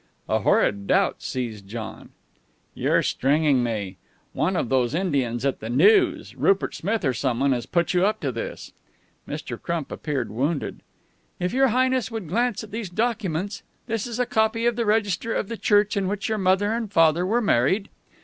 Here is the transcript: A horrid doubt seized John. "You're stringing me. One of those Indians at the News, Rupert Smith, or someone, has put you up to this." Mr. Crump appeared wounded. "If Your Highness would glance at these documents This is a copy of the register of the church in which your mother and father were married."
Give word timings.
A 0.27 0.39
horrid 0.39 0.87
doubt 0.87 1.21
seized 1.21 1.67
John. 1.67 2.09
"You're 2.73 3.03
stringing 3.03 3.61
me. 3.63 3.97
One 4.33 4.55
of 4.55 4.69
those 4.69 4.95
Indians 4.95 5.45
at 5.45 5.59
the 5.59 5.69
News, 5.69 6.35
Rupert 6.35 6.73
Smith, 6.73 7.05
or 7.05 7.13
someone, 7.13 7.51
has 7.51 7.67
put 7.67 7.93
you 7.93 8.03
up 8.03 8.19
to 8.21 8.31
this." 8.31 8.71
Mr. 9.27 9.61
Crump 9.61 9.91
appeared 9.91 10.31
wounded. 10.31 10.81
"If 11.39 11.53
Your 11.53 11.67
Highness 11.67 12.09
would 12.09 12.27
glance 12.29 12.63
at 12.63 12.71
these 12.71 12.89
documents 12.89 13.61
This 13.85 14.07
is 14.07 14.17
a 14.17 14.25
copy 14.25 14.65
of 14.65 14.75
the 14.75 14.87
register 14.87 15.35
of 15.35 15.49
the 15.49 15.55
church 15.55 15.95
in 15.95 16.07
which 16.07 16.27
your 16.27 16.39
mother 16.39 16.73
and 16.73 16.91
father 16.91 17.23
were 17.23 17.39
married." 17.39 17.89